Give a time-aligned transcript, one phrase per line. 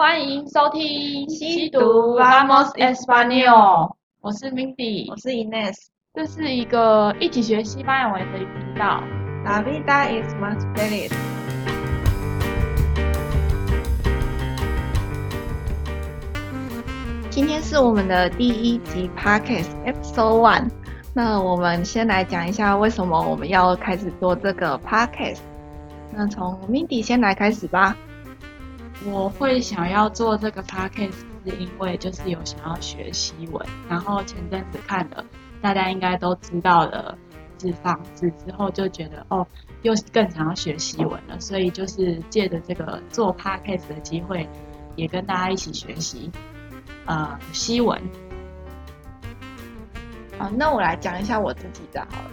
[0.00, 3.92] 欢迎收听西读 Vamos Español，
[4.22, 5.74] 我是 Mindy，我是 Ines，
[6.14, 9.02] 这是一个一起学西班牙文的频道。
[9.44, 11.12] La vida es más feliz。
[17.28, 20.70] 今天是我们的第一集 Podcast Episode One。
[21.12, 25.40] 那我们先来讲一下为什么我们要开始做这个 Podcast。
[26.16, 27.94] 那从 Mindy 先来开始吧。
[29.06, 31.12] 我会想要做这个 Podcast，
[31.44, 35.24] 是因为就是有想要学西文，然后前阵子看了
[35.62, 37.16] 大家应该都知道的
[37.56, 39.46] 字放字之后，就觉得哦，
[39.82, 44.46] 又更想要学西文了，所以就是借着这个做 Podcast 的机会，
[44.96, 46.30] 也跟大家一起学习
[47.06, 47.98] 呃西文。
[50.38, 52.30] 好，那我来讲一下我自己的好了。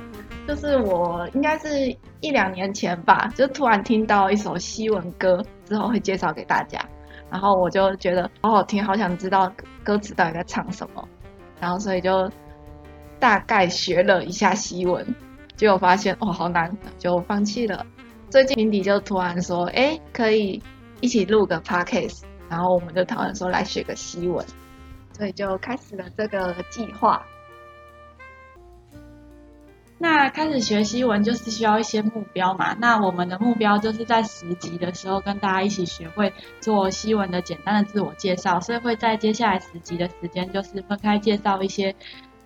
[0.48, 6.80] 就是我应该是一两年前吧，就突然听到一首西文歌，之后会介绍给大家，
[7.30, 9.52] 然后我就觉得好好听，好想知道
[9.84, 11.08] 歌词到底在唱什么，
[11.60, 12.32] 然后所以就
[13.20, 15.06] 大概学了一下西文，
[15.56, 17.86] 结果发现哦好难，就放弃了。
[18.30, 20.62] 最近 Mindy 就突然说，哎，可以
[21.02, 24.46] 一起录个 podcast，然后我们就讨论说来学个西文，
[25.14, 27.22] 所以就开始了这个计划。
[30.00, 32.76] 那开始学西文就是需要一些目标嘛。
[32.80, 41.96] 那我们的目标就是在十集的时候跟大家一起学会做西文的简单的自我介绍，所以会在接下来十集的时间就是分开介绍一些，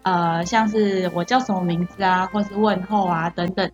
[0.03, 3.69] 呃，像是我叫什么名字啊，或是问候啊等等。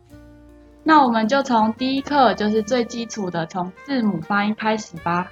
[0.84, 5.30] 那我们就从第一课就是最基础的，从字母发音开始吧。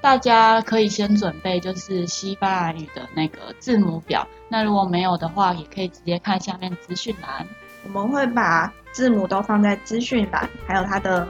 [0.00, 7.46] 大家可以先准备就是西班牙语的那个字母表，那如果没有的话，也可以直接看下面资讯栏。
[7.84, 11.26] 我们会把字母都放在资讯栏，还有它的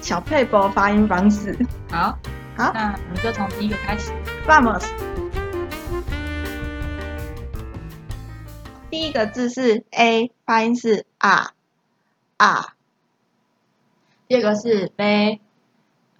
[0.00, 1.54] 小撇步发音方式。
[1.90, 2.18] 好，
[2.56, 4.12] 好，那我们就从第一个开始。
[4.46, 4.88] Vamos。
[8.90, 11.52] 第一个字是 A，发音是啊
[12.38, 12.74] 啊。
[14.26, 15.40] 第二个是 B。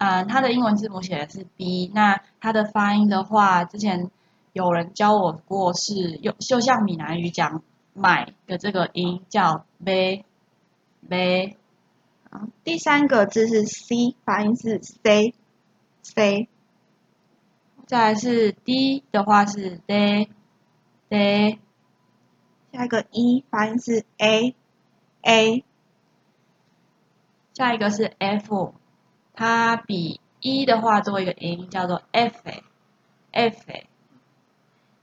[0.03, 4.09] 嗯，它的英文字母写的是 B，那它的发音的话，之前
[4.51, 7.61] 有人教我过是，是又就像闽南语讲
[7.93, 10.25] 买的这个音叫 B
[11.07, 11.55] B。
[12.31, 15.35] 好，第三个字是 C，发音是 C
[16.01, 16.49] C。
[17.85, 20.31] 再来是 D 的话是 D
[21.09, 21.59] D。
[22.73, 24.55] 下一个 E 发音是 A
[25.21, 25.63] A。
[27.53, 28.73] 下一个是 F。
[29.41, 33.57] 它比 E 的话多一个音，叫做 F，F。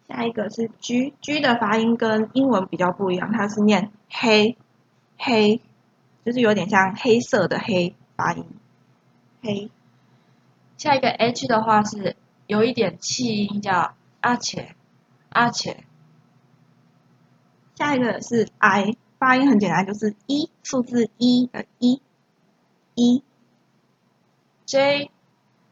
[0.07, 4.57] 下一个是 G，G 的发音跟英文比较不一样，它是念黑，
[5.17, 5.61] 黑，
[6.25, 8.47] 就是有点像黑色的黑发音，
[9.43, 9.73] 黑。
[10.77, 12.15] 下一个 H 的话是
[12.47, 14.77] 有一点气音，叫阿且，
[15.31, 15.83] 阿且。
[17.75, 22.01] 下一个是 I，发音很简单，就是一数字一的一，
[22.95, 23.25] 一。
[24.69, 25.11] J，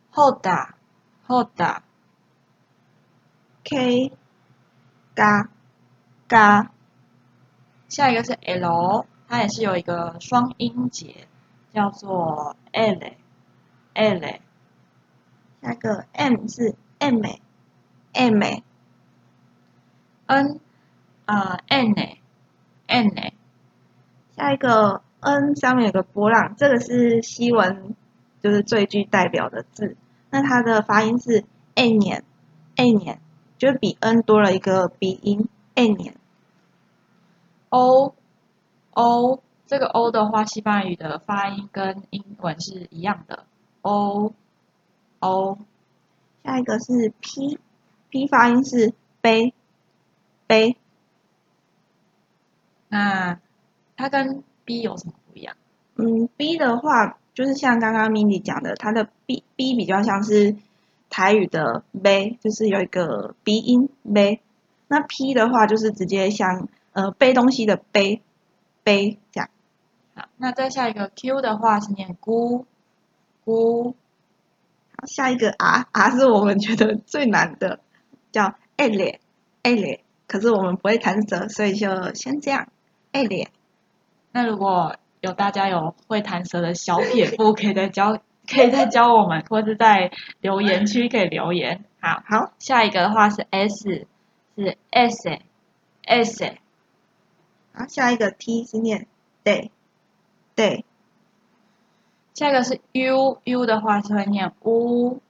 [0.09, 0.75] 好大，
[1.27, 1.83] 好大。
[3.63, 4.11] K，
[5.15, 5.51] 嘎，
[6.27, 6.73] 嘎。
[7.89, 11.29] 下一个是 L，它也是有一个双音节，
[11.75, 14.41] 叫做 L，L。
[15.61, 18.43] 下一个 M 是 M，M。
[20.25, 20.61] N，
[21.27, 23.33] 啊，N，N。
[24.35, 27.95] 下一个 N 上面有个波浪，这个是西文。
[28.47, 29.97] 就是最具代表的字，
[30.31, 32.23] 那它的发音是 a 年
[32.77, 33.19] a 年，
[33.59, 36.15] 就是比 n 多了一个鼻音 a 年。
[37.71, 38.15] o
[38.93, 43.47] o 这个 o 的话，西班牙语的发音跟英文是一样的
[43.83, 44.33] o
[45.19, 45.59] o。
[46.45, 47.59] 下一个是 p
[48.11, 49.53] p 发音是杯
[50.47, 50.77] 杯。
[52.89, 53.41] 那
[53.97, 55.57] 它跟 b 有什么不一样？
[55.97, 57.19] 嗯，b 的话。
[57.37, 60.57] 就是像刚刚 Mindy 讲的，它的 B B 比较像是
[61.11, 64.41] 台语的 b，，就是有一个鼻音 b。
[64.89, 68.23] 那 P 的话就是直接像呃背东西的背
[68.83, 69.51] 背这样。
[70.15, 72.65] 好，那再下一个 Q 的话是念咕
[73.45, 73.93] 咕。
[74.97, 77.81] 好，下一个 R R 是我们觉得最难的，
[78.33, 79.19] 叫 L
[79.63, 82.69] L，可是我们不会弹舌，所以就先这样
[83.13, 83.29] L。
[84.33, 84.97] 那如果
[85.27, 91.85] 有大家有会弹舌的小撇步，可以再教，可以再教我们，或是在留言区可以留言。
[92.01, 94.07] 好，好，下一个的话是 S，
[94.57, 96.55] 是 S，S。
[97.73, 99.09] 好，下一个 T 是念
[99.45, 100.85] day，day。
[102.35, 105.21] 下一个是 U，U 的话是会念 u，u，V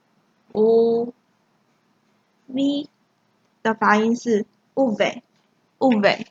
[3.63, 4.45] 的发音是
[4.75, 6.27] uve，uve。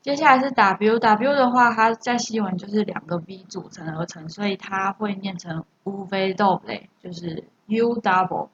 [0.00, 8.48] 接下来是 w，w 的话，它在西文就是两个 v 组成而成，所以它会念成 uve doble，就是 u double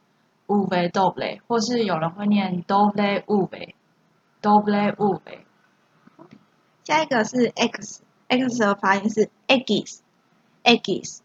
[0.47, 5.39] uve doble，或是有人会念 doble uve，doble uve。
[6.83, 11.21] 下一个是 x，x 的发音是 eggs，eggs。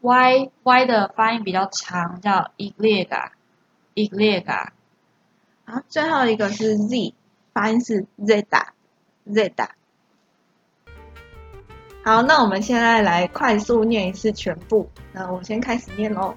[0.00, 4.68] y，y 的发音比较长，叫 igliega，igliega。
[5.64, 7.14] 好，最后一个是 z，
[7.56, 9.68] 发音是 zeta，zeta。
[12.04, 14.86] 好，那我们现在来快速念一次全部。
[15.10, 16.36] 那我先开始念喽。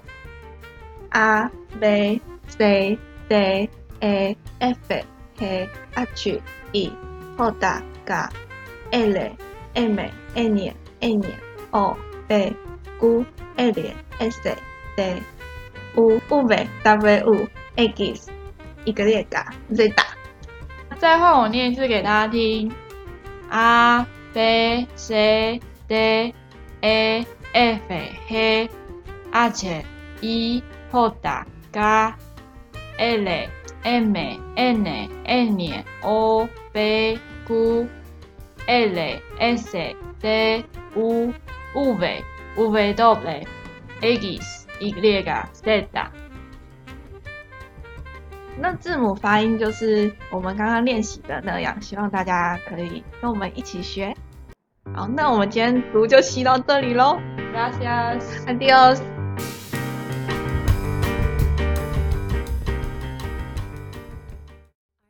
[1.10, 3.68] a b c d
[4.00, 4.78] e f
[5.36, 6.40] g h
[6.72, 6.90] i
[7.36, 8.28] j k
[8.92, 9.18] l
[9.74, 10.00] m
[10.34, 11.24] n n
[11.72, 11.96] o
[12.28, 12.56] p
[12.98, 13.26] q
[13.56, 14.56] r s t
[15.96, 18.30] u v w x
[18.86, 19.26] y
[19.74, 20.19] z。
[21.00, 22.70] 再换我念一次给大家听
[23.48, 24.04] ：a
[24.34, 25.58] b c
[25.88, 26.34] d
[26.82, 27.94] e f
[28.28, 28.68] g
[29.30, 29.82] h
[30.20, 30.62] i j
[31.72, 32.14] k
[32.98, 33.28] l
[33.82, 34.16] m
[34.56, 37.88] n n o p q
[38.66, 39.72] r s
[40.20, 40.64] t
[40.94, 41.32] u
[41.74, 42.22] v
[42.58, 42.94] w
[44.02, 44.92] x y
[45.54, 46.19] z。
[48.60, 54.14] 那字母发音就是我们刚刚练习的那样，希望大家可以跟我们一起学。
[54.94, 57.18] 好，那我们今天读就习到这里喽。
[57.54, 59.19] Gracias，Adiós。